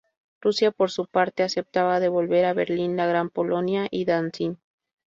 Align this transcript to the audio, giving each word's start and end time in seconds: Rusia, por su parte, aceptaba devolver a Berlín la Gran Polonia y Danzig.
Rusia, 0.41 0.71
por 0.71 0.89
su 0.89 1.05
parte, 1.05 1.43
aceptaba 1.43 1.99
devolver 1.99 2.45
a 2.45 2.53
Berlín 2.55 2.97
la 2.97 3.05
Gran 3.05 3.29
Polonia 3.29 3.87
y 3.91 4.05
Danzig. 4.05 4.57